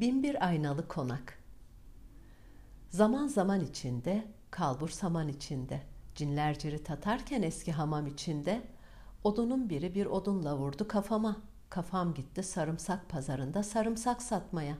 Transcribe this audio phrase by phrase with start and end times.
[0.00, 1.38] Binbir aynalı konak.
[2.88, 5.82] Zaman zaman içinde, kalbur saman içinde,
[6.14, 8.62] cinler cirit atarken eski hamam içinde,
[9.24, 11.36] odunun biri bir odunla vurdu kafama.
[11.68, 14.78] Kafam gitti sarımsak pazarında sarımsak satmaya.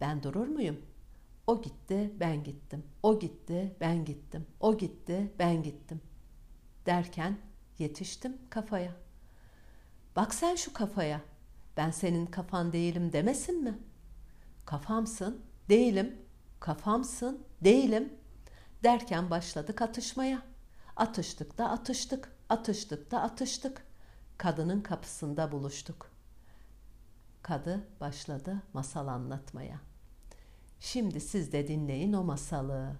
[0.00, 0.80] Ben durur muyum?
[1.46, 2.84] O gitti, ben gittim.
[3.02, 4.46] O gitti, ben gittim.
[4.60, 6.00] O gitti, ben gittim.
[6.86, 7.38] Derken
[7.78, 8.92] yetiştim kafaya.
[10.16, 11.20] Bak sen şu kafaya.
[11.76, 13.93] Ben senin kafan değilim demesin mi?''
[14.64, 16.18] Kafamsın, değilim.
[16.60, 18.12] Kafamsın, değilim.
[18.82, 20.42] Derken başladık atışmaya.
[20.96, 23.86] Atıştık da atıştık, atıştık da atıştık.
[24.38, 26.10] Kadının kapısında buluştuk.
[27.42, 29.80] Kadı başladı masal anlatmaya.
[30.80, 32.96] Şimdi siz de dinleyin o masalı.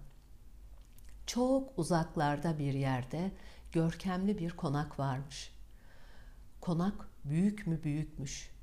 [1.27, 3.33] Çok uzaklarda bir yerde
[3.73, 5.53] görkemli bir konak varmış.
[6.61, 8.54] Konak büyük mü büyükmüş.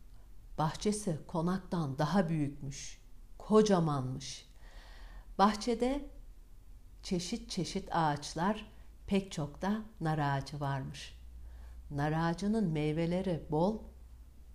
[0.61, 3.01] Bahçesi konaktan daha büyükmüş,
[3.37, 4.45] kocamanmış.
[5.37, 6.09] Bahçede
[7.03, 8.71] çeşit çeşit ağaçlar,
[9.07, 11.17] pek çok da nar ağacı varmış.
[11.91, 13.79] Nar ağacının meyveleri bol,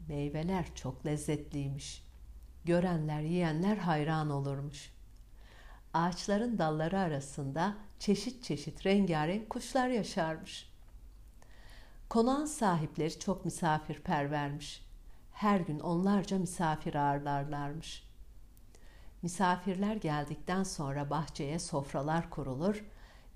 [0.09, 2.03] meyveler çok lezzetliymiş.
[2.65, 4.93] Görenler, yiyenler hayran olurmuş.
[5.95, 10.73] Ağaçların dalları arasında çeşit çeşit rengarenk kuşlar yaşarmış.
[12.09, 14.86] Konağın sahipleri çok misafirpervermiş
[15.37, 18.09] her gün onlarca misafir ağırlarlarmış.
[19.23, 22.85] Misafirler geldikten sonra bahçeye sofralar kurulur,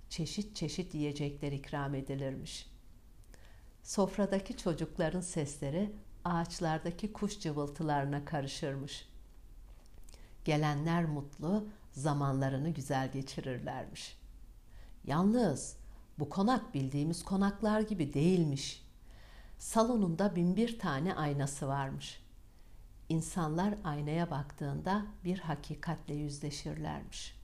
[0.09, 2.71] çeşit çeşit yiyecekler ikram edilirmiş.
[3.83, 5.93] Sofradaki çocukların sesleri
[6.25, 9.09] ağaçlardaki kuş cıvıltılarına karışırmış.
[10.45, 14.17] Gelenler mutlu, zamanlarını güzel geçirirlermiş.
[15.05, 15.77] Yalnız
[16.19, 18.90] bu konak bildiğimiz konaklar gibi değilmiş.
[19.61, 22.23] Salonunda bin bir tane aynası varmış.
[23.09, 27.37] İnsanlar aynaya baktığında bir hakikatle yüzleşirlermiş.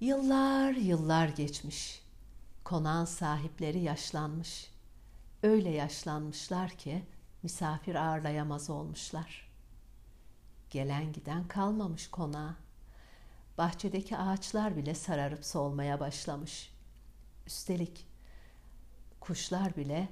[0.00, 2.02] Yıllar yıllar geçmiş.
[2.64, 4.70] Konağın sahipleri yaşlanmış.
[5.42, 7.04] Öyle yaşlanmışlar ki
[7.42, 9.50] misafir ağırlayamaz olmuşlar.
[10.70, 12.56] Gelen giden kalmamış konağa.
[13.58, 16.74] Bahçedeki ağaçlar bile sararıp solmaya başlamış.
[17.46, 18.07] Üstelik
[19.20, 20.08] Kuşlar bile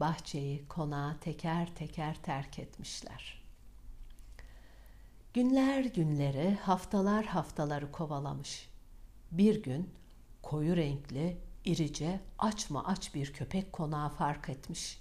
[0.00, 3.42] bahçeyi, konağı teker teker terk etmişler.
[5.34, 8.68] Günler günleri, haftalar haftaları kovalamış.
[9.32, 9.90] Bir gün
[10.42, 15.00] koyu renkli, irice, aç mı aç bir köpek konağı fark etmiş.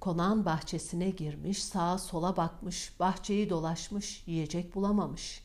[0.00, 5.44] Konağın bahçesine girmiş, sağa sola bakmış, bahçeyi dolaşmış, yiyecek bulamamış.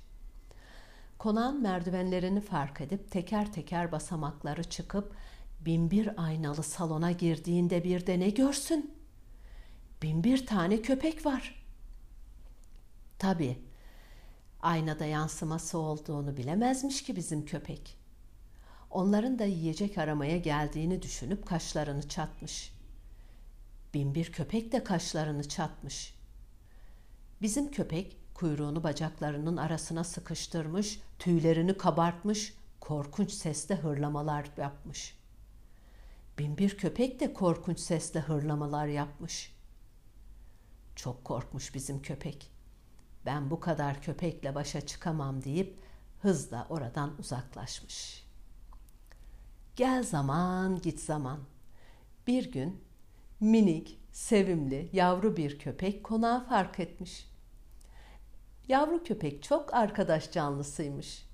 [1.18, 5.16] Konağın merdivenlerini fark edip teker teker basamakları çıkıp
[5.66, 8.94] binbir aynalı salona girdiğinde bir de ne görsün?
[10.02, 11.66] Binbir tane köpek var.
[13.20, 13.58] Tabii
[14.62, 17.98] aynada yansıması olduğunu bilemezmiş ki bizim köpek.
[18.92, 22.74] Onların da yiyecek aramaya geldiğini düşünüp kaşlarını çatmış.
[23.94, 26.14] Binbir köpek de kaşlarını çatmış.
[27.42, 35.23] Bizim köpek kuyruğunu bacaklarının arasına sıkıştırmış, tüylerini kabartmış, korkunç sesle hırlamalar yapmış.''
[36.38, 39.56] Binbir köpek de korkunç sesle hırlamalar yapmış.
[40.96, 42.52] Çok korkmuş bizim köpek.
[43.26, 45.80] Ben bu kadar köpekle başa çıkamam deyip
[46.22, 48.26] hızla oradan uzaklaşmış.
[49.76, 51.40] Gel zaman git zaman.
[52.28, 52.84] Bir gün
[53.40, 57.30] minik, sevimli, yavru bir köpek konağı fark etmiş.
[58.68, 61.26] Yavru köpek çok arkadaş canlısıymış.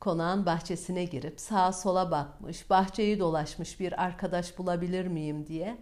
[0.00, 5.78] Konağın bahçesine girip sağa sola bakmış, bahçeyi dolaşmış bir arkadaş bulabilir miyim diye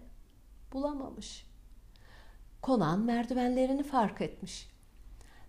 [0.72, 1.46] bulamamış.
[2.62, 4.70] Konağın merdivenlerini fark etmiş.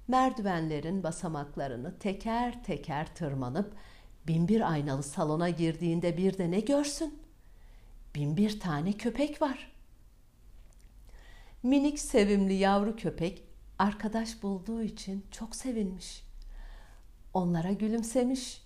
[0.07, 3.73] Merdivenlerin basamaklarını teker teker tırmanıp
[4.27, 7.19] binbir aynalı salona girdiğinde bir de ne görsün?
[8.15, 9.72] Binbir tane köpek var.
[11.63, 13.43] Minik sevimli yavru köpek
[13.79, 16.24] arkadaş bulduğu için çok sevinmiş
[17.35, 18.61] onlara gülümsemiş.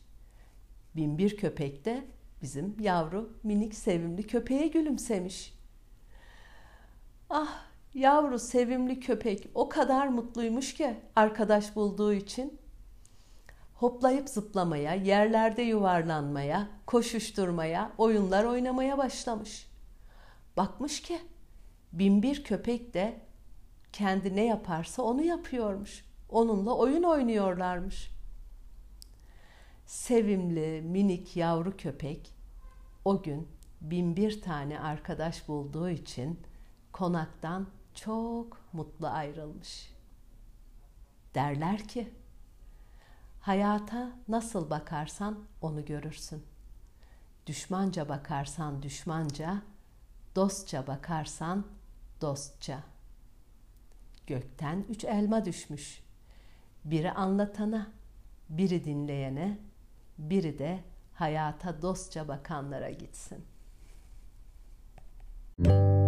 [0.96, 2.06] Binbir köpek de
[2.42, 5.54] bizim yavru minik sevimli köpeğe gülümsemiş.
[7.30, 7.64] Ah
[7.94, 12.60] yavru sevimli köpek o kadar mutluymuş ki arkadaş bulduğu için.
[13.74, 19.72] Hoplayıp zıplamaya, yerlerde yuvarlanmaya, koşuşturmaya, oyunlar oynamaya başlamış.
[20.58, 21.20] Bakmış ki
[21.94, 23.22] binbir köpek de
[23.94, 26.06] kendi ne yaparsa onu yapıyormuş.
[26.30, 28.19] Onunla oyun oynuyorlarmış
[29.90, 32.34] sevimli minik yavru köpek
[33.06, 33.48] o gün
[33.82, 36.40] bin bir tane arkadaş bulduğu için
[36.92, 40.00] konaktan çok mutlu ayrılmış.''
[41.36, 42.14] Derler ki,
[43.42, 46.44] hayata nasıl bakarsan onu görürsün.
[47.48, 49.62] Düşmanca bakarsan düşmanca,
[50.36, 51.68] dostça bakarsan
[52.22, 52.84] dostça.
[54.28, 56.04] Gökten üç elma düşmüş.
[56.86, 57.92] Biri anlatana,
[58.50, 59.58] biri dinleyene,
[60.20, 60.80] biri de
[61.14, 63.46] hayata dostça bakanlara gitsin.
[65.58, 65.99] Müzik